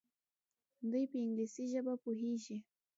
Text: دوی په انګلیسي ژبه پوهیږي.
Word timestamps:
دوی 0.91 1.03
په 1.11 1.17
انګلیسي 1.23 1.63
ژبه 1.71 1.93
پوهیږي. 2.03 2.57